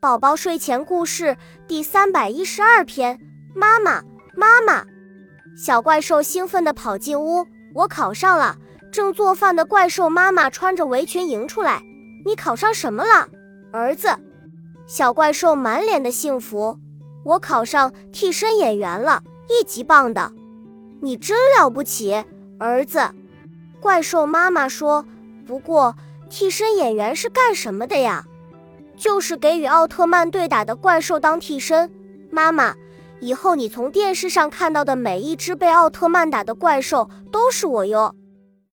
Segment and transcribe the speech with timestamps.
[0.00, 1.36] 宝宝睡前故事
[1.68, 3.20] 第三百一十二篇：
[3.54, 4.02] 妈妈，
[4.34, 4.86] 妈妈！
[5.54, 8.56] 小怪兽兴奋地跑进屋，我考上了。
[8.90, 11.82] 正做饭的怪兽妈妈穿着围裙迎出来
[12.24, 13.28] ：“你考上什么了，
[13.72, 14.08] 儿子？”
[14.88, 16.78] 小怪兽满脸的幸福
[17.22, 20.32] ：“我考上替身演员了，一级棒的。”
[21.02, 22.24] 你真了不起，
[22.58, 23.10] 儿子。
[23.80, 25.04] 怪兽妈妈说
[25.46, 25.94] ：“不过，
[26.30, 28.24] 替身演员是干什么的呀？”
[29.00, 31.90] 就是给与奥特曼对打的怪兽当替身。
[32.30, 32.74] 妈妈，
[33.20, 38.14] 以后你从电视上看到的每一只被奥特曼打的怪兽都是我哟。